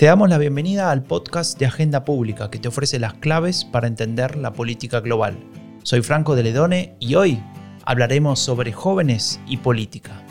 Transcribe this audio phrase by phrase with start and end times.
[0.00, 3.86] Te damos la bienvenida al podcast de Agenda Pública que te ofrece las claves para
[3.86, 5.36] entender la política global.
[5.82, 7.42] Soy Franco de Ledone y hoy
[7.84, 10.24] hablaremos sobre jóvenes y política.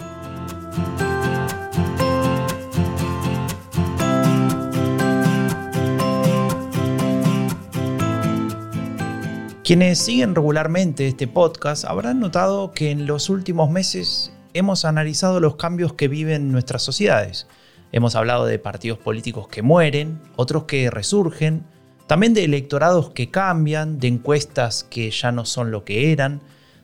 [9.64, 15.58] Quienes siguen regularmente este podcast habrán notado que en los últimos meses hemos analizado los
[15.58, 17.46] cambios que viven nuestras sociedades
[17.92, 21.66] Hemos hablado de partidos políticos que mueren, otros que resurgen,
[22.06, 26.42] también de electorados que cambian, de encuestas que ya no son lo que eran,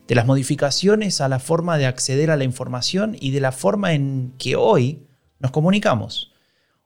[0.07, 3.93] de las modificaciones a la forma de acceder a la información y de la forma
[3.93, 5.07] en que hoy
[5.39, 6.31] nos comunicamos.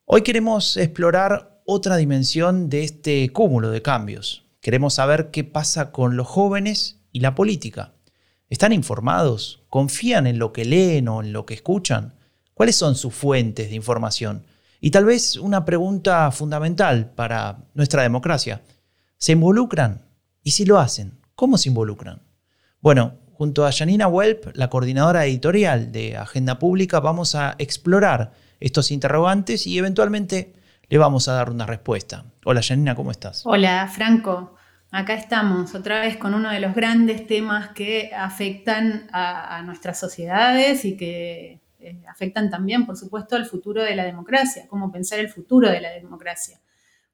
[0.06, 4.46] Hoy queremos explorar otra dimensión de este cúmulo de cambios.
[4.60, 7.94] Queremos saber qué pasa con los jóvenes y la política.
[8.50, 9.64] ¿Están informados?
[9.70, 12.19] ¿Confían en lo que leen o en lo que escuchan?
[12.60, 14.44] ¿Cuáles son sus fuentes de información?
[14.82, 18.64] Y tal vez una pregunta fundamental para nuestra democracia.
[19.18, 20.02] ¿Se involucran?
[20.44, 22.22] Y si lo hacen, ¿cómo se involucran?
[22.82, 28.92] Bueno, junto a Janina Welp, la coordinadora editorial de Agenda Pública, vamos a explorar estos
[28.92, 30.54] interrogantes y eventualmente
[30.90, 32.26] le vamos a dar una respuesta.
[32.44, 33.44] Hola Janina, ¿cómo estás?
[33.46, 34.58] Hola Franco,
[34.92, 39.98] acá estamos otra vez con uno de los grandes temas que afectan a, a nuestras
[39.98, 45.20] sociedades y que eh, afectan también, por supuesto, al futuro de la democracia, cómo pensar
[45.20, 46.60] el futuro de la democracia.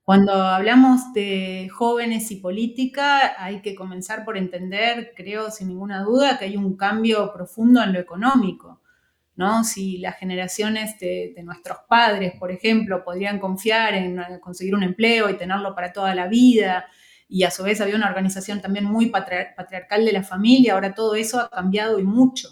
[0.04, 6.38] Cuando hablamos de jóvenes y política, hay que comenzar por entender, creo sin ninguna duda,
[6.38, 8.82] que hay un cambio profundo en lo económico.
[9.36, 9.64] ¿no?
[9.64, 15.30] Si las generaciones de, de nuestros padres, por ejemplo, podrían confiar en conseguir un empleo
[15.30, 16.86] y tenerlo para toda la vida,
[17.28, 21.16] y a su vez había una organización también muy patriarcal de la familia, ahora todo
[21.16, 22.50] eso ha cambiado y mucho.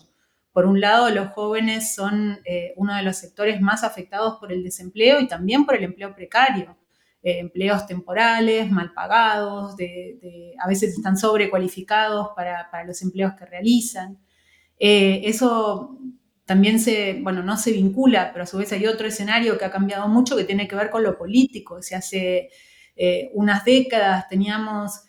[0.53, 4.63] Por un lado, los jóvenes son eh, uno de los sectores más afectados por el
[4.63, 6.77] desempleo y también por el empleo precario.
[7.23, 14.19] Eh, empleos temporales, mal pagados, a veces están sobrecualificados para, para los empleos que realizan.
[14.77, 15.97] Eh, eso
[16.45, 19.71] también se, bueno, no se vincula, pero a su vez hay otro escenario que ha
[19.71, 21.75] cambiado mucho que tiene que ver con lo político.
[21.75, 22.49] O hace
[23.33, 25.01] unas décadas teníamos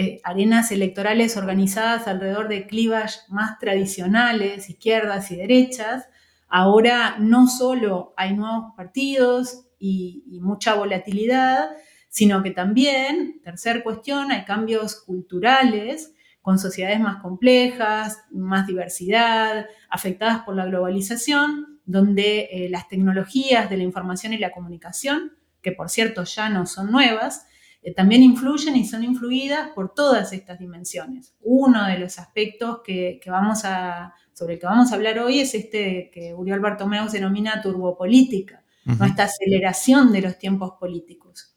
[0.00, 6.08] eh, arenas electorales organizadas alrededor de clivages más tradicionales, izquierdas y derechas,
[6.48, 11.68] ahora no solo hay nuevos partidos y, mucha volatilidad,
[12.08, 20.44] sino que también, tercer cuestión, hay cambios culturales con sociedades más complejas, más diversidad, afectadas
[20.44, 25.90] por la globalización, donde eh, las tecnologías de la información y la comunicación, que por
[25.90, 27.46] cierto ya no son nuevas,
[27.82, 31.34] eh, también influyen y son influidas por todas estas dimensiones.
[31.40, 35.54] Uno de los aspectos que, vamos a, sobre el que vamos a hablar hoy es
[35.54, 38.64] este que Uriol Bartomeus denomina turbopolítica,
[39.06, 41.56] esta aceleración de los tiempos políticos.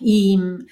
[0.00, 0.66] Y mm,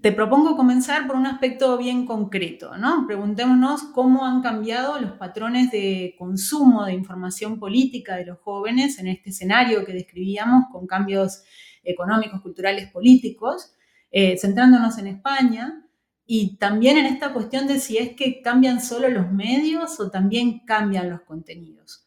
[0.00, 3.06] te propongo comenzar por un aspecto bien concreto, ¿no?
[3.06, 9.08] Preguntémonos cómo han cambiado los patrones de consumo de información política de los jóvenes en
[9.08, 11.44] este escenario que describíamos con cambios
[11.84, 13.74] económicos, culturales, políticos,
[14.16, 15.84] eh, centrándonos en España
[16.24, 20.60] y también en esta cuestión de si es que cambian solo los medios o también
[20.60, 22.06] cambian los contenidos.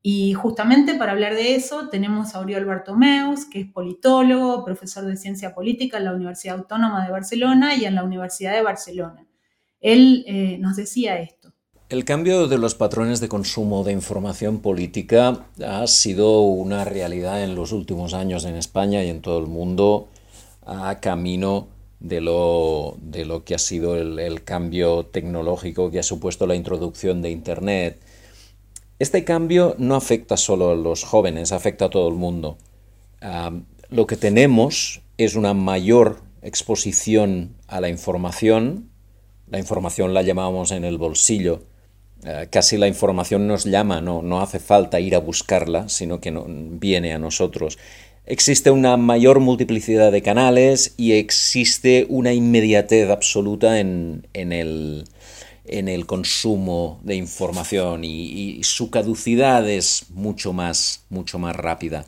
[0.00, 5.18] Y justamente para hablar de eso tenemos a Oriol Bartomeus, que es politólogo, profesor de
[5.18, 9.26] ciencia política en la Universidad Autónoma de Barcelona y en la Universidad de Barcelona.
[9.78, 11.52] Él eh, nos decía esto.
[11.90, 17.54] El cambio de los patrones de consumo de información política ha sido una realidad en
[17.54, 20.08] los últimos años en España y en todo el mundo
[20.64, 21.68] a camino
[22.02, 27.22] de lo, de lo que ha sido el, cambio tecnológico que ha supuesto la introducción
[27.22, 28.00] de Internet.
[28.98, 32.58] Este cambio no afecta solo a los jóvenes, afecta a todo el mundo.
[33.90, 38.90] lo que tenemos es una mayor exposición a la información.
[39.48, 41.62] La información la llamamos en el bolsillo.
[42.24, 46.32] Eh, casi la información nos llama, no, no hace falta ir a buscarla, sino que
[46.32, 47.78] viene a nosotros
[48.26, 55.04] existe una mayor multiplicidad de canales y existe una inmediatez absoluta en, el,
[56.06, 62.06] consumo de información y, su caducidad es mucho más, mucho más rápida.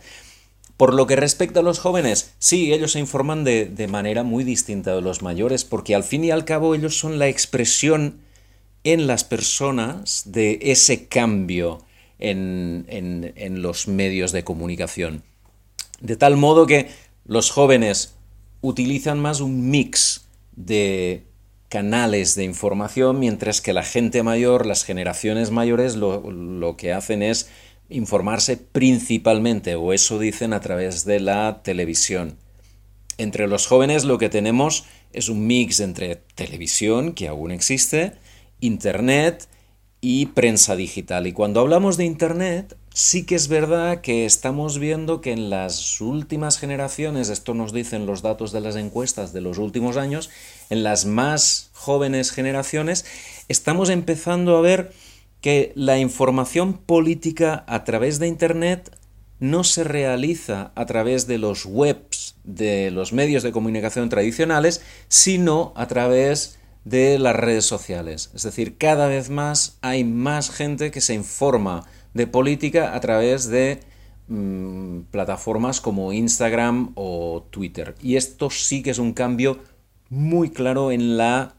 [0.77, 4.95] Por lo que respecta a los jóvenes, sí, ellos se informan de, manera muy distinta
[4.95, 8.21] de los mayores, porque al fin y al cabo ellos son la expresión
[8.83, 11.83] en las personas de ese cambio
[12.19, 15.23] en los medios de comunicación.
[16.05, 16.91] De tal modo que
[17.25, 18.15] los jóvenes
[18.61, 21.25] utilizan más un mix de
[21.71, 27.49] canales de información, mientras que la gente mayor, las generaciones mayores, lo, que hacen es
[27.89, 32.37] informarse principalmente, o eso dicen a través de la televisión.
[33.17, 34.85] Entre los jóvenes lo que tenemos
[35.15, 38.13] es un mix entre televisión, que aún existe,
[38.61, 39.49] Internet
[40.03, 41.27] y prensa digital.
[41.27, 46.01] Y cuando hablamos de Internet, sí que es verdad que estamos viendo que en las
[46.01, 50.31] últimas generaciones, esto nos dicen los datos de las encuestas de los últimos años,
[50.71, 53.05] en las más jóvenes generaciones,
[53.49, 54.93] estamos empezando a ver
[55.41, 58.97] que la información política a través de Internet
[59.41, 65.73] no se realiza a través de los webs de los medios de comunicación tradicionales, sino
[65.75, 68.31] a través de las redes sociales.
[68.35, 73.49] Es decir, cada vez más hay más gente que se informa de política a través
[73.49, 73.81] de
[74.29, 77.95] mm, plataformas como Instagram o Twitter.
[78.01, 79.59] Y esto sí que es un cambio
[80.09, 81.55] muy claro en la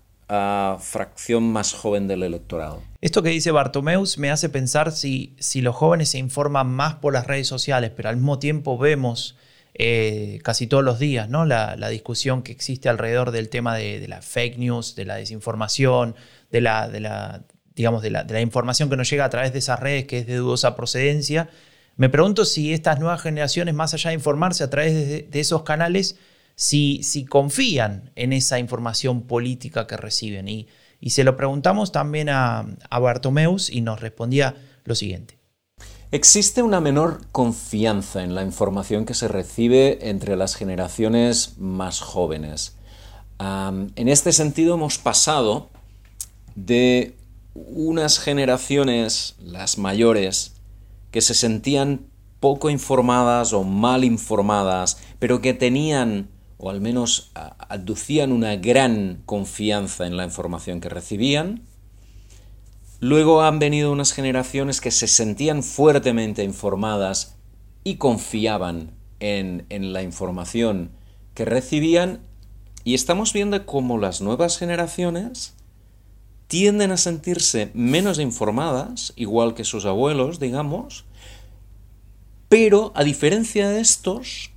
[0.79, 2.81] fracción más joven del electorado.
[2.99, 7.13] Esto que dice Bartomeus me hace pensar si, si los jóvenes se informan más por
[7.13, 9.35] las redes sociales, pero al mismo tiempo vemos
[9.75, 11.45] eh, casi todos los días ¿no?
[11.45, 16.15] La, discusión que existe alrededor del tema de, la fake news, de la desinformación,
[16.49, 17.43] de la, de la
[17.75, 20.35] digamos, de la, información que nos llega a través de esas redes que es de
[20.35, 21.49] dudosa procedencia.
[21.97, 24.93] Me pregunto si estas nuevas generaciones, más allá de informarse a través
[25.29, 26.17] de esos canales,
[26.55, 30.47] si, confían en esa información política que reciben.
[30.47, 30.67] Y,
[31.07, 34.55] se lo preguntamos también a, a Bartomeus y nos respondía
[34.85, 35.37] lo siguiente.
[36.11, 42.75] Existe una menor confianza en la información que se recibe entre las generaciones más jóvenes.
[43.39, 45.69] en este sentido hemos pasado
[46.55, 47.15] de
[47.55, 50.53] unas generaciones, las mayores,
[51.09, 52.07] que se sentían
[52.39, 60.05] poco informadas o mal informadas, pero que tenían o al menos aducían una gran confianza
[60.05, 61.63] en la información que recibían.
[62.99, 67.35] Luego han venido unas generaciones que se sentían fuertemente informadas
[67.83, 70.91] y confiaban en, en la información
[71.33, 72.21] que recibían
[72.83, 75.54] y estamos viendo cómo las nuevas generaciones
[76.47, 81.05] tienden a sentirse menos informadas, igual que sus abuelos, digamos,
[82.49, 84.51] pero a diferencia de estos,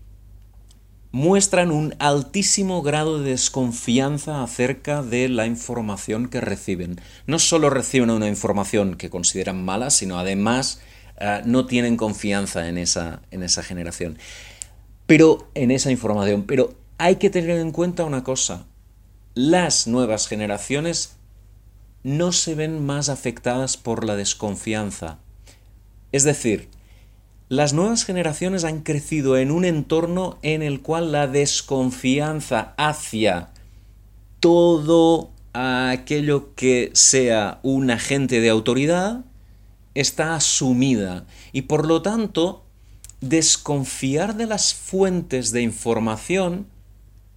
[1.11, 7.00] muestran un altísimo grado de desconfianza acerca de la información que reciben.
[7.26, 10.81] No solo reciben una información que consideran mala, sino además
[11.19, 14.19] eh, no tienen confianza en esa, en esa generación.
[15.06, 16.44] Pero en esa información.
[16.44, 18.67] Pero hay que tener en cuenta una cosa.
[19.35, 21.17] Las nuevas generaciones
[22.08, 25.19] no se ven más afectadas por la desconfianza.
[26.10, 26.69] Es decir,
[27.49, 33.50] las nuevas generaciones han crecido en un entorno en el cual la desconfianza hacia
[34.40, 39.25] todo aquello que sea un agente de autoridad
[39.94, 42.64] está asumida y por lo tanto
[43.20, 46.66] desconfiar de las fuentes de información,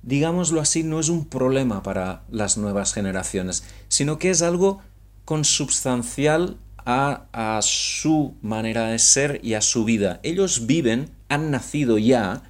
[0.03, 4.81] digámoslo así, no es un problema para las nuevas generaciones, sino que es algo
[5.25, 10.19] consubstancial a, su manera de ser y a su vida.
[10.23, 12.43] Ellos viven, han nacido ya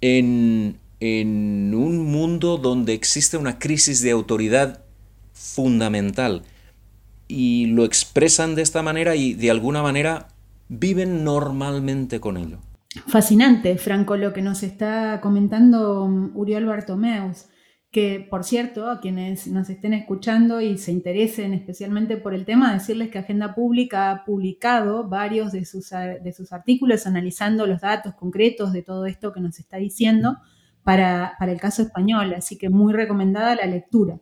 [0.00, 4.80] en, en un mundo donde existe una crisis de autoridad
[5.32, 6.42] fundamental
[7.26, 10.28] y lo expresan de esta manera y de alguna manera
[10.68, 12.58] viven normalmente con ello.
[13.06, 17.46] Fascinante, Franco, lo que nos está comentando Uriol Bartomeus
[17.94, 22.74] que por cierto, a quienes nos estén escuchando y se interesen especialmente por el tema,
[22.74, 28.14] decirles que Agenda Pública ha publicado varios de sus, de sus artículos analizando los datos
[28.14, 30.38] concretos de todo esto que nos está diciendo
[30.82, 34.18] para, el caso español, así que muy recomendada la lectura.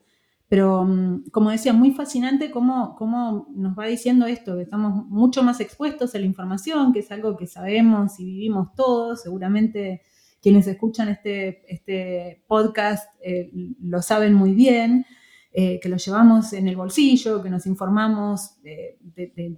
[0.52, 5.42] Pero, mm, como decía, muy fascinante cómo, cómo nos va diciendo esto, que estamos mucho
[5.42, 10.02] más expuestos a la información, que es algo que sabemos y vivimos todos, seguramente
[10.42, 15.06] quienes escuchan este, este podcast eh, lo saben muy bien,
[15.54, 18.98] eh, que lo llevamos en el bolsillo, que nos informamos de,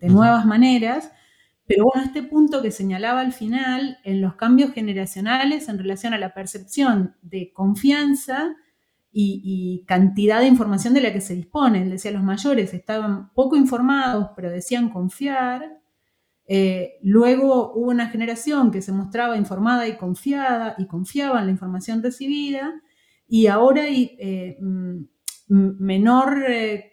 [0.02, 1.10] nuevas maneras.
[1.66, 6.18] Pero bueno, este punto que señalaba al final, en los cambios generacionales en relación a
[6.18, 8.54] la percepción de confianza
[9.14, 11.88] y, y, cantidad de información de la que se disponen.
[11.88, 15.80] Decía, los mayores estaban poco informados, pero decían confiar,
[16.46, 21.52] eh, luego hubo una generación que se mostraba informada y confiada y confiaba en la
[21.52, 22.82] información recibida
[23.26, 24.58] y ahora hay eh,
[25.48, 26.92] menor eh,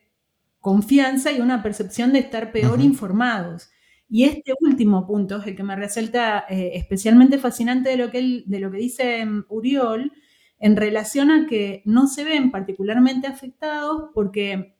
[0.60, 3.70] confianza y una percepción de estar peor informados.
[4.08, 8.60] Y este último punto es el que me resulta especialmente fascinante de lo, que de
[8.60, 10.12] lo que dice mm, Uriol
[10.62, 14.76] en relación a que no se ven particularmente afectados porque,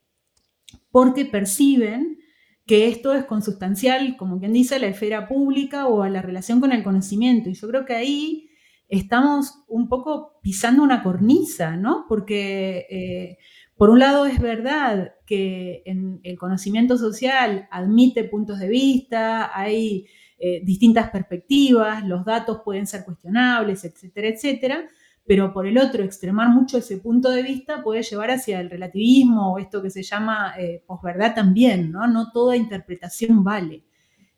[0.92, 2.20] porque perciben
[2.68, 6.62] que esto es consustancial, como quien dice, a la esfera pública o a la relación
[6.62, 7.50] con el conocimiento.
[7.50, 8.50] Y yo creo que ahí
[8.88, 12.06] estamos un poco pisando una cornisa, ¿no?
[12.08, 13.38] Porque eh,
[13.76, 20.06] por un lado es verdad que el conocimiento social admite puntos de vista, hay
[20.38, 24.88] eh, distintas perspectivas, los datos pueden ser cuestionables, etcétera, etcétera,
[25.32, 29.54] pero por el otro, extremar mucho ese punto de vista puede llevar hacia el relativismo
[29.54, 32.06] o esto que se llama eh, posverdad también, ¿no?
[32.06, 33.86] No toda interpretación vale.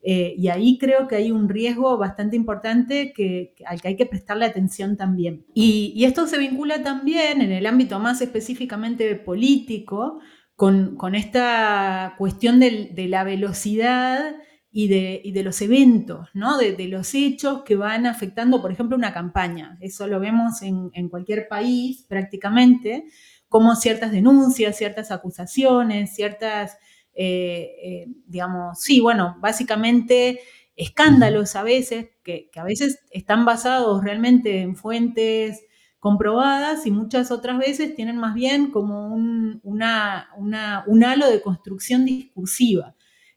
[0.03, 4.05] Eh, y ahí creo que hay un riesgo bastante importante que, al que hay que
[4.05, 5.47] prestarle atención también.
[5.55, 10.19] Y, esto se vincula también en el ámbito más específicamente político
[10.55, 14.35] con, esta cuestión de la velocidad
[14.75, 16.57] y de, los eventos, ¿no?
[16.57, 19.77] De, los hechos que van afectando, por ejemplo, una campaña.
[19.81, 23.05] Eso lo vemos en, cualquier país prácticamente,
[23.47, 26.75] como ciertas denuncias, ciertas acusaciones, ciertas,
[27.13, 30.39] eh, eh, digamos, sí, bueno, básicamente
[30.75, 35.61] escándalos a veces, que, a veces están basados realmente en fuentes
[35.99, 42.95] comprobadas y muchas otras veces tienen más bien como un, un halo de construcción discursiva.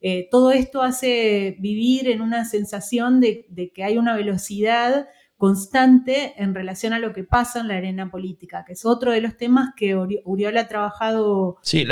[0.09, 6.55] Eh, todo esto hace vivir en una sensación de, que hay una velocidad constante en
[6.55, 9.71] relación a lo que pasa en la arena política, que es otro de los temas
[9.77, 11.57] que Uriol ha trabajado.
[11.63, 11.85] Sí,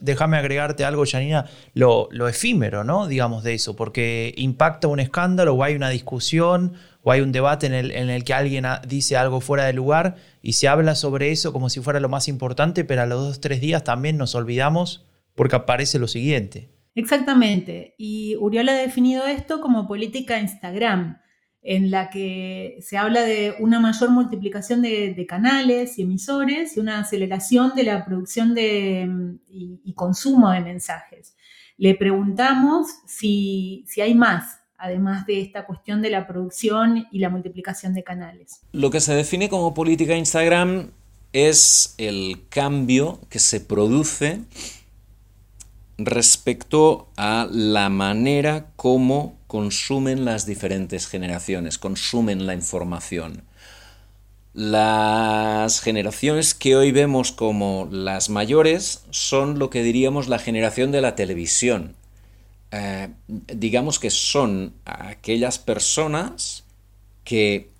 [0.00, 3.06] déjame agregarte algo, Janina, lo, efímero, ¿no?
[3.06, 6.72] Digamos de eso, porque impacta un escándalo o hay una discusión
[7.04, 10.16] o hay un debate en el, en el que alguien dice algo fuera de lugar
[10.42, 13.36] y se habla sobre eso como si fuera lo más importante, pero a los dos
[13.36, 16.71] o tres días también nos olvidamos porque aparece lo siguiente.
[16.94, 17.94] Exactamente.
[17.98, 21.18] Y Uriol ha definido esto como política Instagram,
[21.62, 26.98] en la que se habla de una mayor multiplicación de, canales y emisores y una
[26.98, 31.36] aceleración de la producción de, y, consumo de mensajes.
[31.78, 37.30] Le preguntamos si, si hay más, además de esta cuestión de la producción y la
[37.30, 38.60] multiplicación de canales.
[38.72, 40.90] Lo que se define como política Instagram
[41.32, 44.40] es el cambio que se produce
[46.06, 53.42] respecto a la manera como consumen las diferentes generaciones, consumen la información.
[54.54, 61.00] Las generaciones que hoy vemos como las mayores son lo que diríamos la generación de
[61.00, 61.94] la televisión.
[62.70, 66.64] Eh, digamos que son aquellas personas
[67.24, 67.70] que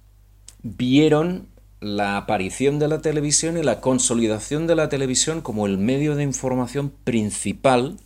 [0.63, 1.49] vieron
[1.83, 6.23] la aparición de la televisión y la consolidación de la televisión como el medio de
[6.23, 7.99] información principal,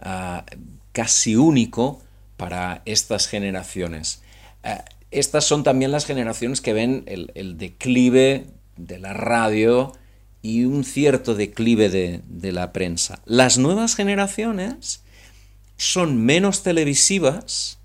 [0.00, 0.44] ah,
[0.92, 2.02] casi único,
[2.36, 4.22] para estas generaciones.
[4.62, 9.92] Ah, estas son también las generaciones que ven el, declive de la radio
[10.42, 13.20] y un cierto declive de, la prensa.
[13.24, 15.02] Las nuevas generaciones
[15.76, 17.78] son menos televisivas,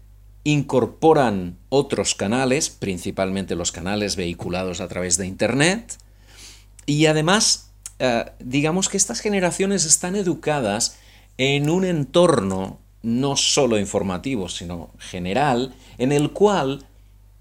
[0.43, 5.97] incorporan otros canales, principalmente los canales vehiculados a través de Internet,
[6.85, 10.97] y además, eh, digamos que estas generaciones están educadas
[11.37, 16.85] en un entorno no solo informativo, sino general, en el cual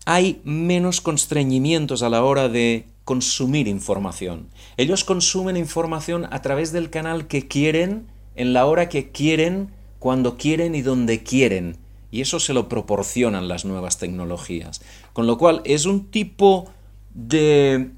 [0.06, 4.48] hay menos constreñimientos a la hora de consumir información.
[4.76, 8.06] Ellos consumen información a través del canal que quieren,
[8.36, 11.76] en la hora que quieren, cuando quieren y donde quieren
[12.10, 14.80] y eso se lo proporcionan las nuevas tecnologías.
[15.12, 16.68] Con lo cual es un tipo
[17.14, 17.90] de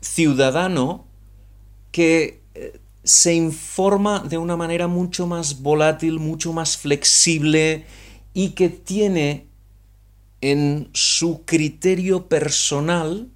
[0.00, 1.06] ciudadano
[1.90, 2.37] que
[3.08, 7.86] se informa de una manera mucho más volátil, mucho más flexible
[8.34, 9.48] y que tiene
[10.42, 13.30] en su criterio personal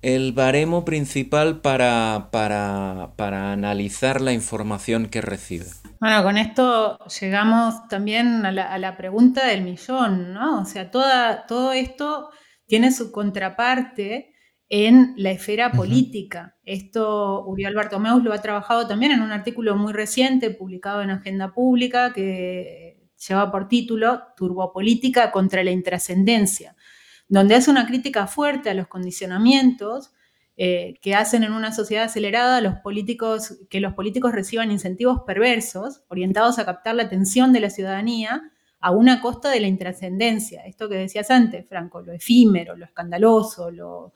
[0.00, 5.66] el baremo principal para, para, para analizar la información que recibe.
[6.00, 10.62] Bueno, con esto llegamos también a la, pregunta del millón, ¿no?
[10.62, 12.30] O sea, toda, todo esto
[12.66, 14.33] tiene su contraparte
[14.68, 16.56] en la esfera política.
[16.64, 21.52] Esto Uriel Bartomeus lo ha trabajado también en un artículo muy reciente publicado en Agenda
[21.52, 26.76] Pública que lleva por título Turbopolítica contra la intrascendencia,
[27.28, 30.12] donde hace una crítica fuerte a los condicionamientos
[30.56, 36.04] eh, que hacen en una sociedad acelerada los políticos, que los políticos reciban incentivos perversos
[36.08, 40.64] orientados a captar la atención de la ciudadanía a una costa de la intrascendencia.
[40.66, 44.12] Esto que decías antes, Franco, lo efímero, lo escandaloso, lo,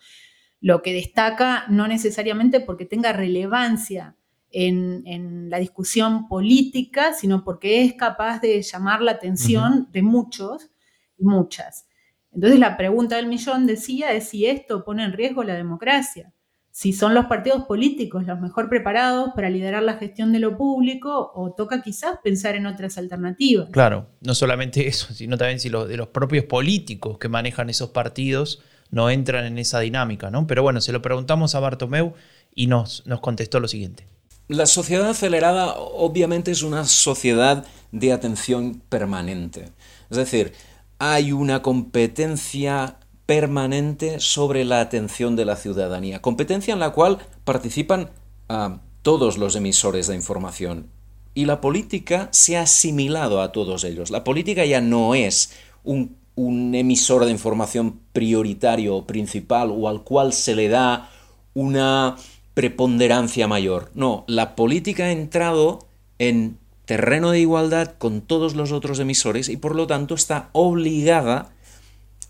[0.61, 4.17] lo que destaca no necesariamente porque tenga relevancia
[4.50, 10.71] en, en, la discusión política, sino porque es capaz de llamar la atención de muchos
[11.19, 11.87] y muchas.
[12.33, 16.33] Entonces la pregunta del millón decía es si esto pone en riesgo la democracia,
[16.71, 21.33] si son los partidos políticos los mejor preparados para liderar la gestión de lo público
[21.35, 23.71] o toca quizás pensar en otras alternativas.
[23.71, 27.91] Claro, no solamente eso, sino también si los de los propios políticos que manejan esos
[27.91, 30.47] partidos no entran en esa dinámica, ¿no?
[30.47, 32.14] Pero bueno, se lo preguntamos a Bartomeu
[32.54, 34.07] y nos, nos contestó lo siguiente.
[34.49, 39.71] La sociedad acelerada obviamente es una sociedad de atención permanente.
[40.11, 40.54] Es decir,
[40.99, 48.11] hay una competencia permanente sobre la atención de la ciudadanía, competencia en la cual participan
[48.49, 50.88] ah, todos los emisores de información.
[51.35, 54.11] Y la política se ha asimilado a todos ellos.
[54.11, 55.52] La política ya no es
[55.85, 61.11] un, un emisor de información prioritario o principal o al cual se le da
[61.52, 62.14] una
[62.54, 63.90] preponderancia mayor.
[63.95, 65.88] No, la política ha entrado
[66.21, 71.50] en terreno de igualdad con todos los otros emisores y por lo tanto está obligada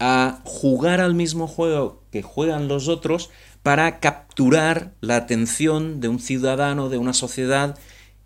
[0.01, 3.29] a jugar al mismo juego que juegan los otros
[3.63, 7.79] para capturar la atención de un ciudadano, de una sociedad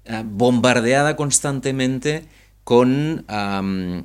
[0.04, 2.28] eh, bombardeada constantemente
[2.62, 3.26] con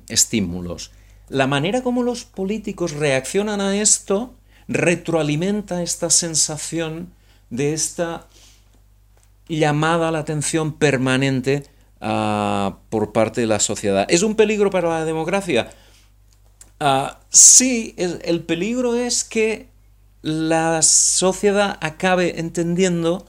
[0.10, 0.92] estímulos.
[1.30, 4.34] La manera como los políticos reaccionan a esto
[4.68, 7.14] retroalimenta esta sensación
[7.50, 8.28] de esta
[9.48, 11.64] llamada a la atención permanente
[12.02, 14.06] ah, por parte de la sociedad.
[14.10, 15.70] ¿Es un peligro para la democracia?
[16.80, 19.68] Ah, sí, el, peligro es que
[20.22, 23.26] la sociedad acabe entendiendo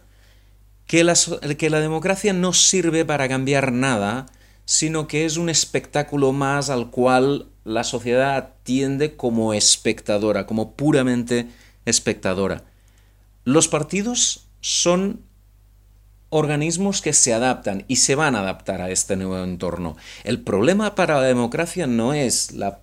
[0.87, 1.15] que la,
[1.57, 4.27] que la democracia no sirve para cambiar nada,
[4.65, 11.49] sino que es un espectáculo más al cual la sociedad atiende como espectadora, como puramente
[11.85, 12.65] espectadora.
[13.45, 15.23] Los partidos son
[16.31, 19.97] organismos que se adaptan y se van a adaptar a este nuevo entorno.
[20.25, 22.81] El problema para la democracia no es la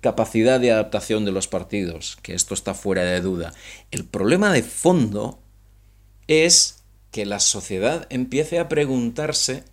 [0.00, 3.52] capacidad de adaptación de los partidos, que esto está fuera de duda.
[3.90, 5.40] El problema de fondo
[6.26, 9.64] es que la sociedad empiece a preguntarse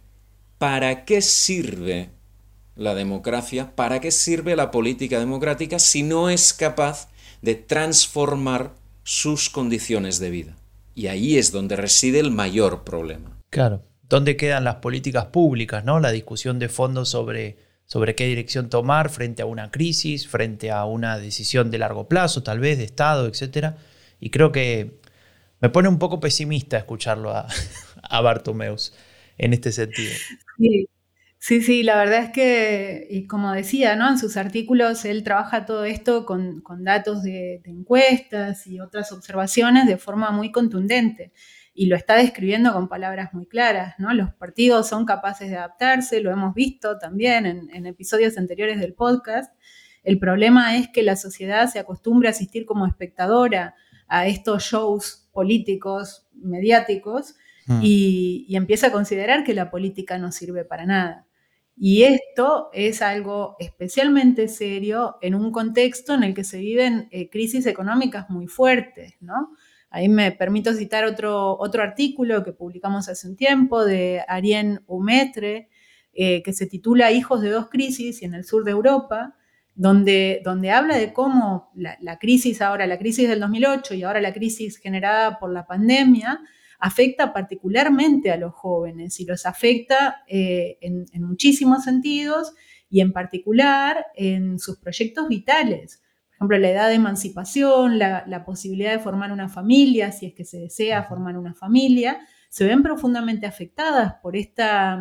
[0.58, 2.10] ¿para qué sirve
[2.80, 3.76] la democracia?
[3.76, 7.10] ¿Para qué sirve la política democrática si no es capaz
[7.42, 8.74] de transformar
[9.04, 10.56] sus condiciones de vida?
[10.96, 13.38] Y ahí es donde reside el mayor problema.
[13.50, 13.84] Claro.
[14.08, 16.00] ¿Dónde quedan las políticas públicas, no?
[16.00, 20.86] La discusión de fondo sobre sobre qué dirección tomar frente a una crisis, frente a
[20.86, 23.74] una decisión de largo plazo, tal vez de Estado, etc.
[24.20, 25.00] Y creo que
[25.60, 27.48] me pone un poco pesimista escucharlo a,
[28.04, 28.94] a Bartomeus
[29.40, 30.14] en este sentido.
[30.60, 30.88] Sí.
[31.42, 34.10] Sí, la verdad es que, y como decía, ¿no?
[34.10, 39.98] En sus artículos él trabaja todo esto con, datos de, encuestas y otras observaciones de
[39.98, 41.32] forma muy contundente
[41.74, 44.14] y lo está describiendo con palabras muy claras, ¿no?
[44.14, 49.56] Los partidos son capaces de adaptarse, lo hemos visto también en, episodios anteriores del podcast.
[50.04, 53.76] El problema es que la sociedad se acostumbra a asistir como espectadora
[54.10, 57.36] a estos shows políticos, mediáticos,
[57.68, 57.80] hmm.
[57.82, 61.29] y, empieza a considerar que la política no sirve para nada.
[61.82, 67.30] Y esto es algo especialmente serio en un contexto en el que se viven eh,
[67.30, 69.56] crisis económicas muy fuertes, ¿no?
[69.90, 75.70] Ahí me permito citar otro, otro artículo que publicamos hace un tiempo de Arien Umetre,
[76.14, 79.38] eh, que se titula Hijos de dos crisis y en el sur de Europa,
[79.74, 84.34] donde, donde habla de cómo la, crisis ahora, la crisis del 2008 y ahora la
[84.34, 86.42] crisis generada por la pandemia,
[86.80, 92.54] afecta particularmente a los jóvenes y los afecta eh, en, en muchísimos sentidos
[92.90, 96.02] y en particular en sus proyectos vitales
[96.40, 100.58] ejemplo, la edad de emancipación, la, posibilidad de formar una familia, si es que se
[100.58, 102.18] desea formar una familia,
[102.50, 105.00] se ven profundamente afectadas por, esta,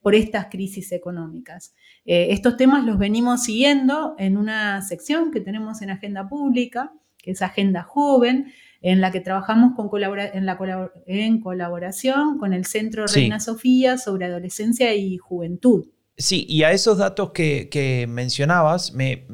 [0.00, 1.74] por estas crisis económicas.
[2.06, 7.32] Eh, estos temas los venimos siguiendo en una sección que tenemos en Agenda Pública, que
[7.32, 10.58] es Agenda Joven, en la que trabajamos con en, la
[11.06, 15.86] en colaboración con el Centro Reina Sofía sobre adolescencia y juventud.
[16.16, 19.26] Sí, y a esos datos que, que mencionabas, me,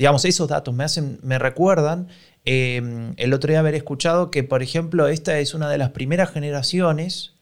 [0.00, 2.08] digamos, esos datos me, hacen, me recuerdan
[2.46, 6.30] em, el otro día haber escuchado que, por ejemplo, esta es una de las primeras
[6.30, 7.34] generaciones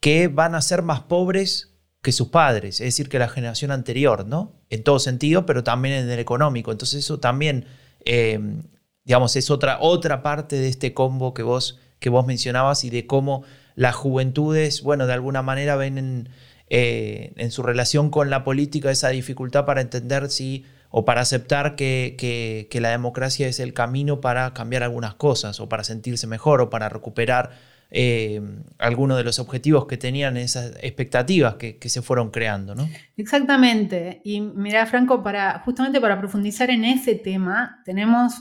[0.00, 4.26] que van a ser más pobres que sus padres, es decir, que la generación anterior,
[4.26, 4.52] ¿no?
[4.70, 6.72] En todo sentido, pero también en el económico.
[6.72, 7.66] Entonces eso también,
[8.04, 8.64] em,
[9.04, 13.06] digamos, es otra, otra parte de este combo que vos, que vos mencionabas y de
[13.06, 16.28] cómo las juventudes, bueno, de alguna manera ven en,
[16.70, 20.64] eh, su relación con la política esa dificultad para entender si
[20.96, 25.82] o para aceptar que, la democracia es el camino para cambiar algunas cosas o para
[25.82, 27.50] sentirse mejor o para recuperar
[27.90, 28.40] eh,
[28.78, 32.88] algunos de los objetivos que tenían esas expectativas que, se fueron creando, ¿no?
[33.16, 34.20] Exactamente.
[34.24, 38.34] Y mira, Franco, para, justamente para profundizar en ese tema, tenemos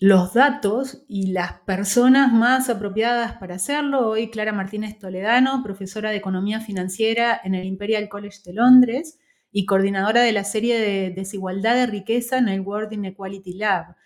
[0.00, 4.10] los datos y las personas más apropiadas para hacerlo.
[4.10, 9.18] Hoy Clara Martínez Toledano, profesora de Economía Financiera en el Imperial College de Londres
[9.50, 13.96] y coordinadora de la serie de Desigualdad de Riqueza en el World Inequality Lab.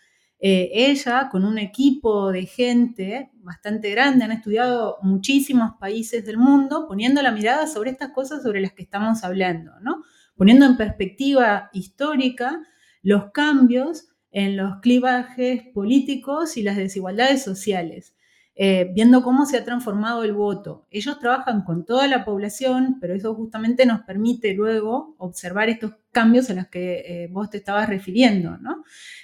[0.44, 6.86] Eh, ella, con un equipo de gente bastante grande, han estudiado muchísimos países del mundo,
[6.88, 10.02] poniendo la mirada sobre estas cosas sobre las que estamos hablando, ¿no?
[10.36, 12.60] poniendo en perspectiva histórica
[13.02, 18.16] los cambios en los clivajes políticos y las desigualdades sociales,
[18.54, 20.86] eh, viendo cómo se ha transformado el voto.
[20.90, 26.50] Ellos trabajan con toda la población, pero eso justamente nos permite luego observar estos cambios
[26.50, 28.58] a los que eh, vos te estabas refiriendo.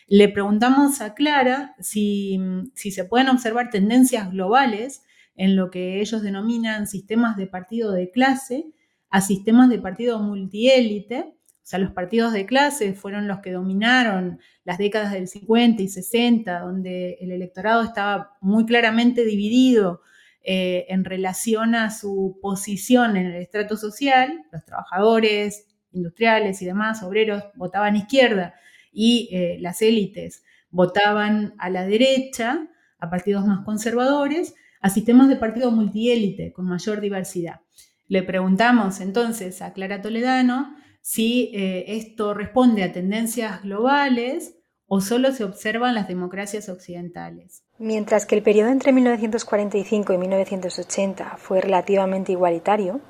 [0.06, 2.40] Le preguntamos a Clara si,
[2.74, 5.02] si se pueden observar tendencias globales
[5.36, 8.72] en lo que ellos denominan sistemas de partido de clase
[9.10, 11.37] a sistemas de partido multiélite,
[11.68, 16.60] sea, los partidos de clase fueron los que dominaron las décadas del 50 y 60,
[16.60, 20.00] donde el electorado estaba muy claramente dividido
[20.42, 24.46] eh, en relación a su posición en el estrato social.
[24.50, 28.54] Los trabajadores, industriales y demás, obreros, votaban izquierda
[28.90, 32.66] y eh, las élites votaban a la derecha,
[32.98, 37.60] a partidos más conservadores, a sistemas de partido multiélite con mayor diversidad.
[38.06, 40.74] Le preguntamos entonces a Clara Toledano
[41.08, 47.62] si eh, esto responde a tendencias globales o solo se observan las democracias occidentales.
[47.78, 53.00] Mientras que el periodo entre 1945 y 1980 fue relativamente igualitario,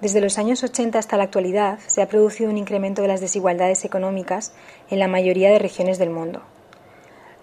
[0.00, 3.84] desde los años 80 hasta la actualidad se ha producido un incremento de las desigualdades
[3.84, 4.52] económicas
[4.90, 6.42] en la mayoría de regiones del mundo.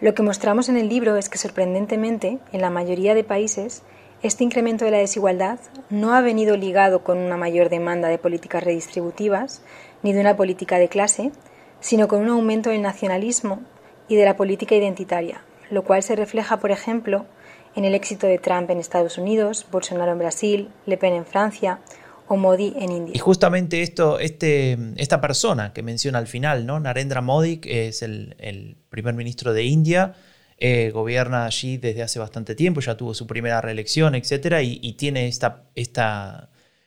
[0.01, 3.83] Lo que mostramos en el libro es que sorprendentemente, en la mayoría de países,
[4.23, 8.63] este incremento de la desigualdad no ha venido ligado con una mayor demanda de políticas
[8.63, 9.61] redistributivas
[10.01, 11.31] ni de una política de clase,
[11.79, 13.61] sino con un aumento del nacionalismo
[14.07, 17.25] y de la política identitaria, lo cual se refleja, por ejemplo,
[17.75, 21.79] en el éxito de Trump en Estados Unidos, Bolsonaro en Brasil, Le Pen en Francia
[22.27, 23.13] o Modi en India.
[23.15, 26.79] Y justamente esto, este, esta persona que menciona al final, ¿no?
[26.79, 30.15] Narendra Modi, es el primer ministro de India,
[30.59, 34.57] eh, gobierna allí desde hace bastante tiempo, ya tuvo su primera reelección, etc.
[34.63, 35.69] Y, tiene esta,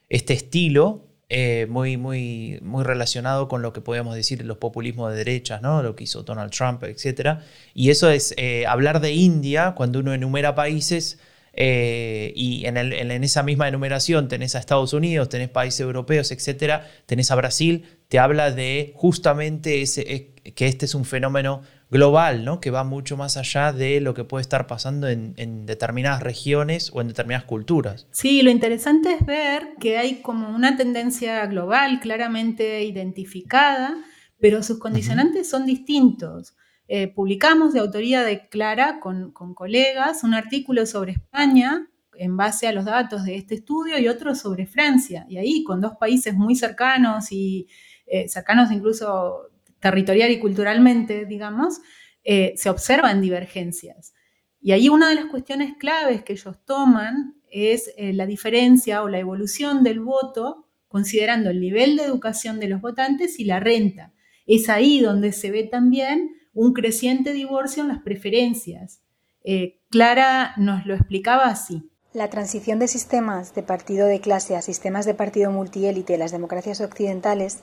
[0.09, 5.19] este estilo eh, muy, muy, muy relacionado con lo que podríamos decir los populismos de
[5.19, 5.85] derechas, ¿no?
[5.85, 7.39] lo que hizo Donald Trump, etc.
[7.73, 11.21] Y eso es eh, hablar de India cuando uno enumera países.
[11.57, 17.31] y en, en, esa misma enumeración tenés a Estados Unidos, tenés países europeos, etcétera, tenés
[17.31, 22.61] a Brasil, te habla de justamente ese, que este es un fenómeno global, ¿no?
[22.61, 27.01] que va mucho más allá de lo que puede estar pasando en, determinadas regiones o
[27.01, 28.09] en determinadas culturas.
[28.11, 33.97] Sí, lo interesante es ver que hay como una tendencia global claramente identificada,
[34.41, 36.57] pero sus condicionantes son distintos.
[36.89, 42.73] Eh, publicamos de autoría de Clara con, colegas un artículo sobre España en base a
[42.73, 45.27] los datos de este estudio y otro sobre Francia.
[45.29, 47.69] Y ahí con dos países muy cercanos y
[48.11, 49.49] eh, cercanos incluso
[49.81, 51.81] territorial y culturalmente, digamos,
[52.25, 54.13] eh, se observan divergencias.
[54.61, 59.09] Y ahí una de las cuestiones claves que ellos toman es eh, la diferencia o
[59.09, 64.13] la evolución del voto considerando el nivel de educación de los votantes y la renta.
[64.47, 69.01] Es ahí donde se ve también un creciente divorcio en las preferencias.
[69.45, 71.91] Eh, Clara nos lo explicaba así.
[72.13, 76.33] La transición de sistemas de partido de clase a sistemas de partido multiélite en las
[76.33, 77.61] democracias occidentales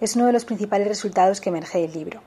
[0.00, 2.20] es uno de los principales resultados que emerge del libro.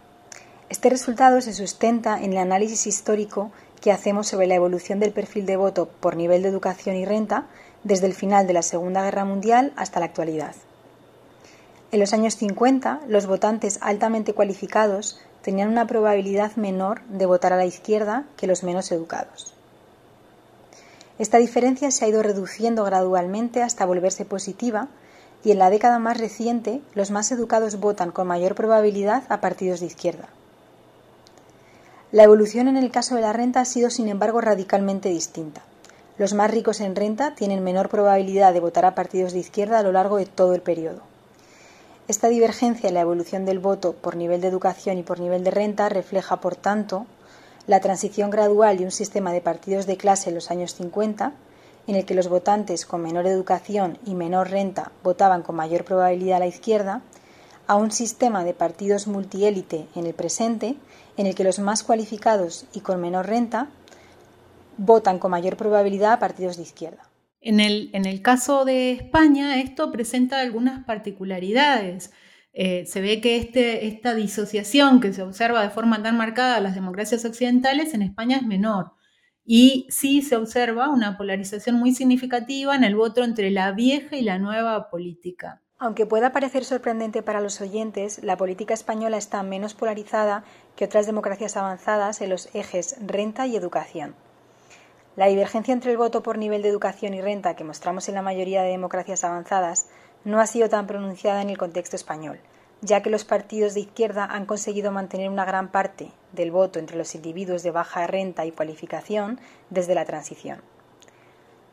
[0.69, 3.51] Este resultado se sustenta en el análisis histórico
[3.81, 7.47] que hacemos sobre la evolución del perfil de voto por nivel de educación y renta
[7.83, 10.55] desde el final de la Segunda Guerra Mundial hasta la actualidad.
[11.91, 17.57] En los años 50, los votantes altamente cualificados tenían una probabilidad menor de votar a
[17.57, 19.55] la izquierda que los menos educados.
[21.17, 24.87] Esta diferencia se ha ido reduciendo gradualmente hasta volverse positiva
[25.43, 29.79] y en la década más reciente los más educados votan con mayor probabilidad a partidos
[29.79, 30.29] de izquierda.
[32.11, 35.61] La evolución en el caso de la renta ha sido, sin embargo, radicalmente distinta.
[36.17, 39.83] Los más ricos en renta tienen menor probabilidad de votar a partidos de izquierda a
[39.83, 41.01] lo largo de todo el periodo.
[42.07, 45.51] Esta divergencia en la evolución del voto por nivel de educación y por nivel de
[45.51, 47.05] renta refleja, por tanto,
[47.67, 51.33] la transición gradual de un sistema de partidos de clase en los años 50
[51.89, 56.37] en el que los votantes con menor educación y menor renta votaban con mayor probabilidad
[56.37, 57.01] a la izquierda,
[57.65, 60.75] a un sistema de partidos multiélite en el presente,
[61.17, 63.69] en el que los más cualificados y con menor renta
[64.77, 67.09] votan con mayor probabilidad a partidos de izquierda.
[67.41, 72.11] En el, en el caso de España, esto presenta algunas particularidades.
[72.53, 76.63] eh, se ve que este, esta disociación que se observa de forma tan marcada en
[76.63, 78.98] las democracias occidentales en España es menor.
[79.51, 84.21] Y sí se observa una polarización muy significativa en el voto entre la vieja y
[84.21, 85.59] la nueva política.
[85.79, 90.43] Aunque pueda parecer sorprendente para los oyentes, la política española está menos polarizada
[90.75, 94.13] que otras democracias avanzadas en los ejes renta y educación.
[95.15, 98.21] La divergencia entre el voto por nivel de educación y renta que mostramos en la
[98.21, 99.89] mayoría de democracias avanzadas
[100.25, 102.39] no ha sido tan pronunciada en el contexto español,
[102.81, 106.97] ya que los partidos de izquierda han conseguido mantener una gran parte del voto entre
[106.97, 109.39] los individuos de baja renta y cualificación
[109.69, 110.61] desde la transición.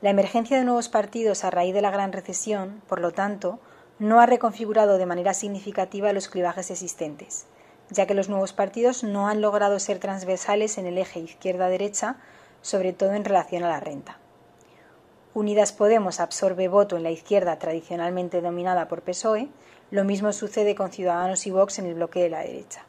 [0.03, 3.61] La emergencia de nuevos partidos a raíz de la gran recesión, por lo tanto,
[3.99, 7.47] no ha reconfigurado de manera significativa los clivajes existentes,
[7.90, 12.16] ya que los nuevos partidos no han logrado ser transversales en el eje izquierda-derecha,
[12.61, 14.19] sobre todo en relación a la renta.
[15.33, 19.49] Unidas Podemos absorbe voto en la izquierda tradicionalmente dominada por PSOE,
[19.90, 22.85] lo mismo sucede con Ciudadanos y Vox en el bloque de la derecha.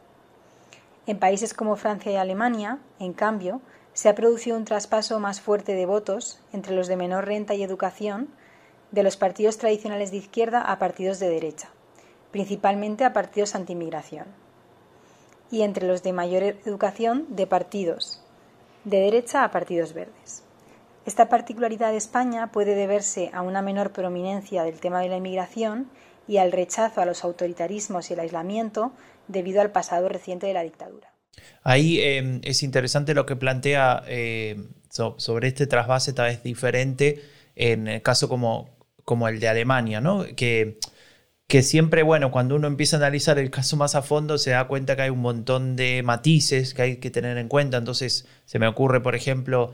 [1.06, 3.62] En países como Francia y Alemania, en cambio,
[3.94, 7.64] se ha producido un traspaso más fuerte de votos entre los de menor renta y
[7.64, 8.30] educación
[8.92, 11.70] de los partidos tradicionales de izquierda a partidos de derecha,
[12.32, 14.26] principalmente a partidos antimigración,
[15.52, 18.22] y entre los de mayor educación de partidos
[18.84, 20.44] de derecha a partidos verdes.
[21.06, 25.90] Esta particularidad de España puede deberse a una menor prominencia del tema de la inmigración
[26.28, 28.92] y al rechazo a los autoritarismos y el aislamiento
[29.28, 31.12] debido al pasado reciente de la dictadura.
[31.64, 37.22] Ahí em, es interesante lo que plantea eh, sobre este trasvase tal vez diferente
[37.56, 38.70] en el caso como,
[39.04, 40.26] como el de Alemania, ¿no?
[40.36, 40.80] Que,
[41.48, 44.68] que siempre, bueno, cuando uno empieza a analizar el caso más a fondo se da
[44.68, 47.78] cuenta que hay un montón de matices que hay que tener en cuenta.
[47.78, 49.74] Entonces se me ocurre, por ejemplo,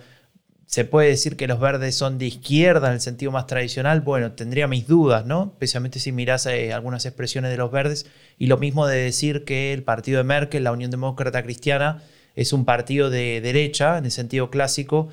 [0.74, 4.32] se puede decir que los verdes son de izquierda en el sentido más tradicional, bueno,
[4.32, 5.52] tendría mis dudas, ¿no?
[5.54, 8.08] Especialmente si miras eh, algunas expresiones de los verdes.
[8.40, 12.02] Y lo mismo de decir que el partido de Merkel, la Unión Demócrata Cristiana,
[12.34, 15.10] es un partido de derecha en el sentido clásico,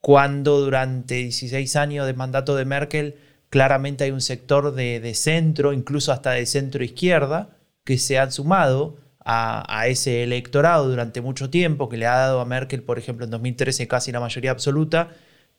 [0.00, 3.14] cuando durante 16 años de mandato de Merkel
[3.48, 7.50] claramente hay un sector de, de centro, incluso hasta de centro izquierda,
[7.84, 12.44] que se han sumado a, ese electorado durante mucho tiempo, que le ha dado a
[12.44, 15.10] Merkel, por ejemplo, en 2013 casi la mayoría absoluta,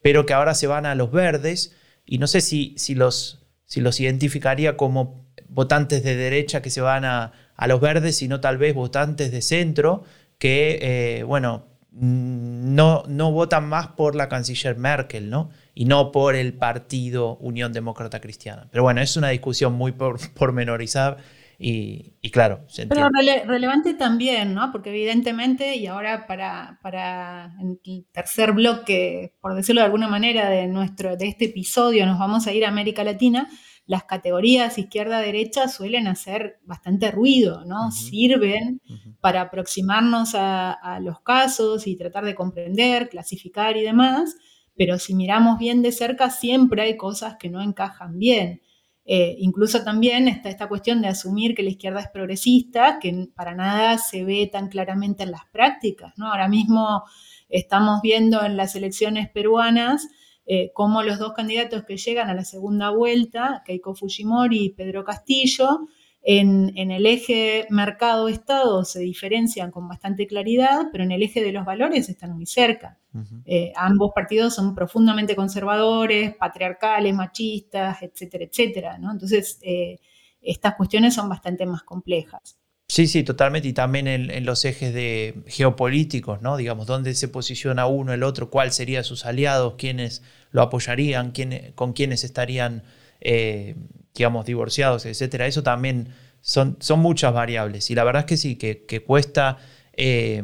[0.01, 3.81] pero que ahora se van a los verdes, y no sé si, si, los, si
[3.81, 7.33] los identificaría como votantes de derecha que se van a,
[7.67, 10.03] los verdes, sino tal vez votantes de centro
[10.39, 15.51] que, eh, bueno, no, no votan más por la canciller Merkel, ¿no?
[15.75, 18.67] Y no por el partido Unión Demócrata Cristiana.
[18.71, 19.91] Pero bueno, es una discusión muy
[20.33, 21.17] pormenorizada
[21.63, 23.09] y, claro, Pero
[23.45, 24.71] relevante también, ¿no?
[24.71, 30.67] Porque evidentemente, y ahora para, para el tercer bloque, por decirlo de alguna manera, de,
[30.67, 33.47] nuestro, de este episodio, nos vamos a ir a América Latina,
[33.85, 37.91] las categorías izquierda-derecha suelen hacer bastante ruido, ¿no?
[37.91, 38.81] Sirven
[39.19, 44.35] para aproximarnos a, a, los casos y tratar de comprender, clasificar y demás,
[44.75, 48.61] pero si miramos bien de cerca, siempre hay cosas que no encajan bien.
[49.03, 53.55] Eh, incluso también está esta cuestión de asumir que la izquierda es progresista, que para
[53.55, 56.13] nada se ve tan claramente en las prácticas.
[56.17, 56.27] ¿no?
[56.27, 57.03] Ahora mismo
[57.49, 60.07] estamos viendo en las elecciones peruanas
[60.45, 65.03] eh, cómo los dos candidatos que llegan a la segunda vuelta, Keiko Fujimori y Pedro
[65.03, 65.87] Castillo,
[66.23, 71.65] en, el eje mercado-estado se diferencian con bastante claridad, pero en el eje de los
[71.65, 72.97] valores están muy cerca.
[73.45, 78.95] Eh, ambos partidos son profundamente conservadores, patriarcales, machistas, etcétera, etcétera.
[78.95, 79.99] Entonces, eh,
[80.41, 82.57] estas cuestiones son bastante más complejas.
[82.87, 83.69] Sí, sí, totalmente.
[83.69, 86.57] Y también en, los ejes de geopolíticos, ¿no?
[86.57, 91.71] Digamos, dónde se posiciona uno, el otro, cuáles serían sus aliados, quiénes lo apoyarían, quién,
[91.73, 92.83] con quiénes estarían
[93.21, 93.75] eh,
[94.13, 96.09] digamos, divorciados, etcétera, eso también
[96.41, 97.89] son, son muchas variables.
[97.91, 99.57] Y la verdad es que sí, que, cuesta
[99.93, 100.43] eh,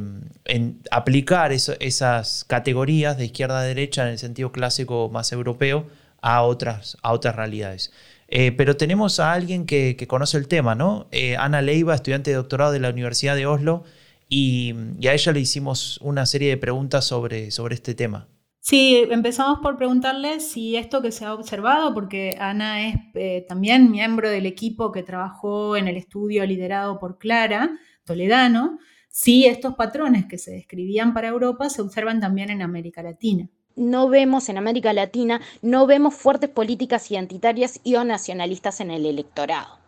[0.91, 5.87] aplicar esas categorías de izquierda a derecha en el sentido clásico más europeo
[6.21, 7.91] a otras, a otras realidades.
[8.29, 11.07] Eh, pero tenemos a alguien que, conoce el tema, ¿no?
[11.11, 13.83] Eh, Ana Leiva, estudiante de doctorado de la Universidad de Oslo,
[14.29, 18.27] y, y, a ella le hicimos una serie de preguntas sobre, sobre este tema.
[18.69, 23.89] Sí, empezamos por preguntarle si esto que se ha observado, porque Ana es eh, también
[23.89, 28.77] miembro del equipo que trabajó en el estudio liderado por Clara Toledano,
[29.07, 33.47] si estos patrones que se describían para Europa se observan también en América Latina.
[33.77, 39.05] No vemos en América Latina, no vemos fuertes políticas identitarias y o nacionalistas en el
[39.05, 39.86] electorado.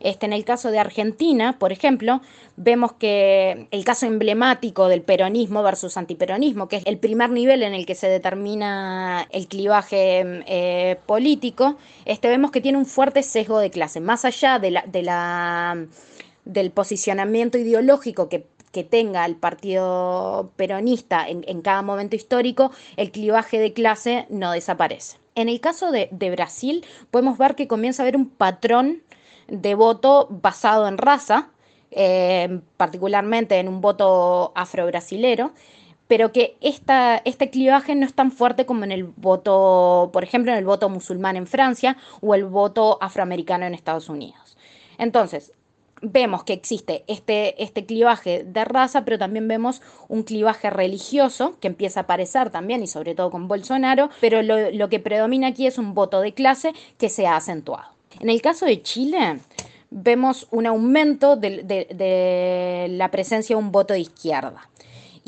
[0.00, 2.20] Este, en el caso de Argentina, por ejemplo,
[2.56, 7.74] vemos que el caso emblemático del peronismo versus antiperonismo, que es el primer nivel en
[7.74, 13.58] el que se determina el clivaje eh, político, este, vemos que tiene un fuerte sesgo
[13.58, 15.86] de clase, más allá de la,
[16.44, 23.58] del posicionamiento ideológico que que tenga el partido peronista en, cada momento histórico, el clivaje
[23.58, 25.16] de clase no desaparece.
[25.34, 29.02] En el caso de, Brasil, podemos ver que comienza a haber un patrón
[29.48, 31.50] de voto basado en raza,
[31.90, 35.52] eh, particularmente en un voto afro-brasilero,
[36.06, 40.52] pero que esta, este clivaje no es tan fuerte como en el voto, por ejemplo,
[40.52, 44.56] en el voto musulmán en Francia o el voto afroamericano en Estados Unidos.
[44.96, 45.52] Entonces,
[46.02, 51.68] vemos que existe este, este clivaje de raza, pero también vemos un clivaje religioso que
[51.68, 55.78] empieza a aparecer también y sobre todo con Bolsonaro, pero lo, que predomina aquí es
[55.78, 57.97] un voto de clase que se ha acentuado.
[58.20, 59.40] En el caso de Chile,
[59.90, 64.68] vemos un aumento de, la presencia de un voto de izquierda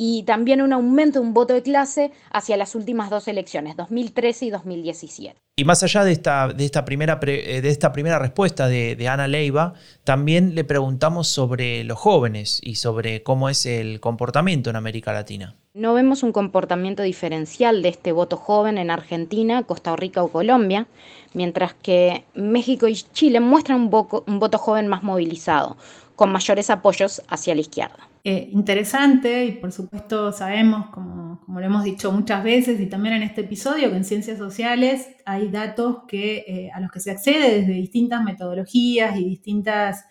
[0.02, 4.46] y también un aumento de un voto de clase hacia las últimas dos elecciones, 2013
[4.46, 5.38] y 2017.
[5.56, 9.08] Y más allá de esta, de esta, primera, eh, de esta primera respuesta de, de,
[9.08, 14.76] Ana Leiva, también le preguntamos sobre los jóvenes y sobre cómo es el comportamiento en
[14.76, 15.54] América Latina.
[15.74, 20.86] No vemos un comportamiento diferencial de este voto joven en Argentina, Costa Rica o Colombia,
[21.34, 25.76] mientras que México y Chile muestran un, un voto joven más movilizado,
[26.20, 27.96] con mayores apoyos hacia la izquierda.
[28.24, 33.22] Eh, interesante y por supuesto sabemos, como, lo hemos dicho muchas veces y también en
[33.22, 37.60] este episodio, que en ciencias sociales hay datos que, eh, a los que se accede
[37.60, 40.04] desde distintas metodologías y distintas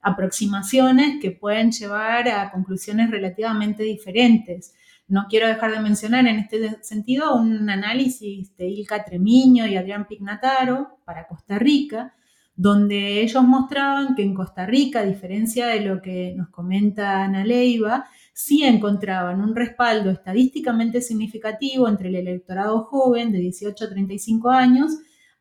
[0.00, 4.74] aproximaciones que pueden llevar a conclusiones relativamente diferentes.
[5.06, 10.08] No quiero dejar de mencionar en este sentido un análisis de Ilka Tremiño y Adrián
[10.08, 12.16] Pignataro para Costa Rica,
[12.54, 17.44] donde ellos mostraban que en Costa Rica, a diferencia de lo que nos comenta Ana
[17.44, 24.50] Leiva, sí encontraban un respaldo estadísticamente significativo entre el electorado joven de 18 a 35
[24.50, 24.92] años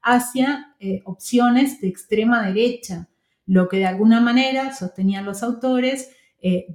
[0.01, 3.09] hacia eh, opciones de extrema derecha,
[3.45, 6.11] lo que de alguna manera, sostenían los autores,
[6.43, 6.65] eh,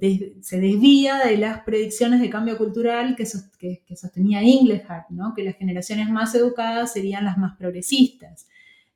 [0.41, 6.33] se desvía de las predicciones de cambio cultural que, sostenía Inglehart, que las generaciones más
[6.35, 8.47] educadas serían las más progresistas.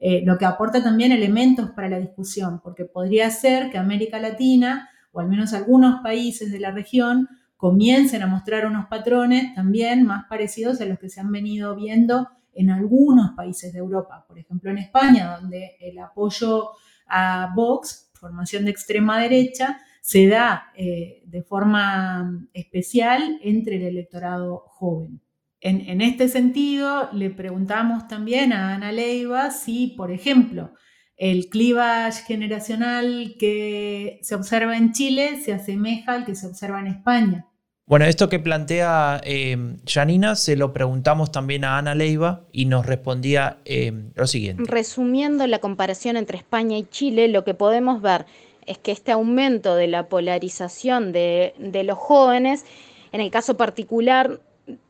[0.04, 4.90] Eh, lo que aporta también elementos para la discusión, porque podría ser que América Latina,
[5.12, 10.26] o al menos algunos países de la región, comiencen a mostrar unos patrones también más
[10.28, 14.72] parecidos a los que se han venido viendo en algunos países de Europa, por ejemplo
[14.72, 16.72] en España, donde el apoyo
[17.06, 24.64] a Vox, formación de extrema derecha, se da eh, de forma especial entre el electorado
[24.66, 25.22] joven.
[25.64, 30.74] En, este sentido, le preguntamos también a Ana Leiva si, por ejemplo,
[31.18, 36.88] el clivage generacional que se observa en Chile se asemeja al que se observa en
[36.88, 37.46] España.
[37.86, 42.88] Bueno, esto que plantea eh, Janina se lo preguntamos también a Ana Leiva y nos
[42.88, 44.64] respondía eh, lo siguiente.
[44.66, 48.26] Resumiendo la comparación entre España y Chile, lo que podemos ver
[48.66, 52.66] es que este aumento de la polarización de, de los jóvenes,
[53.12, 54.40] en el caso particular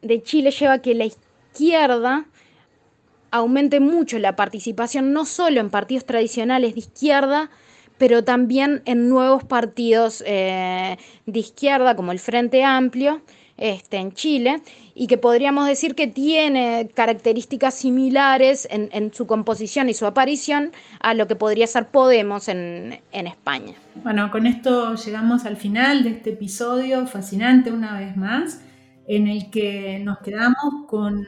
[0.01, 2.25] de Chile lleva a que la izquierda
[3.31, 7.49] aumente mucho la participación, no solo en partidos tradicionales de izquierda,
[7.97, 13.21] pero también en nuevos partidos eh, de izquierda, como el Frente Amplio,
[13.57, 14.61] este, en Chile,
[14.95, 21.13] y que podríamos decir que tiene características similares en, su composición y su aparición a
[21.13, 23.75] lo que podría ser Podemos en, España.
[24.03, 28.61] Bueno, con esto llegamos al final de este episodio fascinante una vez más
[29.11, 31.27] en el que nos quedamos con,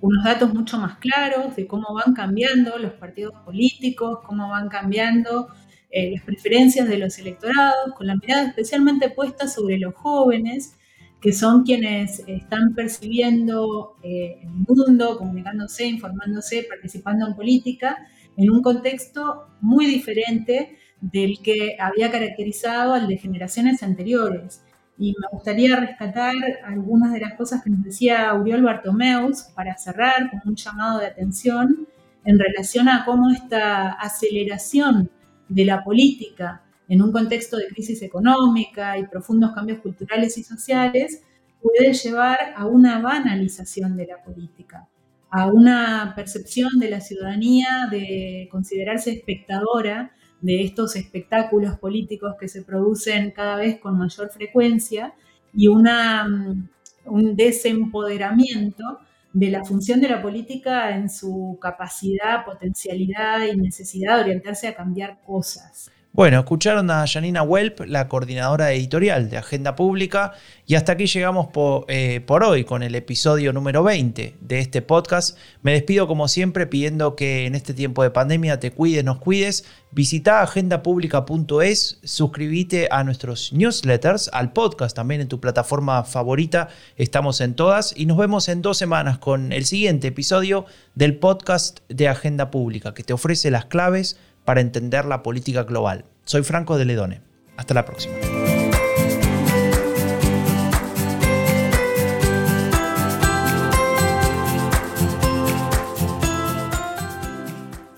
[0.00, 5.48] unos datos mucho más claros de cómo van cambiando los partidos políticos, cómo van cambiando
[5.90, 10.76] eh, las preferencias de los electorados, con la mirada especialmente puesta sobre los jóvenes,
[11.20, 18.62] que son quienes están percibiendo eh, el mundo, comunicándose, informándose, participando en política, en un
[18.62, 24.62] contexto muy diferente del que había caracterizado al de generaciones anteriores
[24.98, 30.30] y me gustaría rescatar algunas de las cosas que nos decía Uriol Bartomeus para cerrar
[30.30, 31.88] con un llamado de atención
[32.24, 35.10] en relación a cómo esta aceleración
[35.48, 41.22] de la política en un contexto de crisis económica y profundos cambios culturales y sociales
[41.60, 44.86] puede llevar a una banalización de la política,
[45.30, 50.12] a una percepción de la ciudadanía de considerarse espectadora
[50.44, 55.14] de estos espectáculos políticos que se producen cada vez con mayor frecuencia
[55.54, 56.68] y mm,
[57.06, 58.98] un desempoderamiento
[59.32, 64.74] de la función de la política en su capacidad, potencialidad y necesidad de orientarse a
[64.74, 65.90] cambiar cosas.
[66.16, 70.34] Bueno, escucharon a Janina Welp, la coordinadora editorial de Agenda Pública,
[70.64, 74.80] y hasta aquí llegamos por, eh, por, hoy con el episodio número 20 de este
[74.80, 75.36] podcast.
[75.62, 79.64] Me despido como siempre pidiendo que en este tiempo de pandemia te cuides, nos cuides.
[79.90, 87.54] Visita agendapublica.es, suscríbete a nuestros newsletters, al podcast también en tu plataforma favorita, estamos en
[87.54, 92.52] todas, y nos vemos en dos semanas con el siguiente episodio del podcast de Agenda
[92.52, 96.04] Pública, que te ofrece las claves para entender la política global.
[96.24, 97.20] Soy Franco de Ledone.
[97.56, 98.14] Hasta la próxima.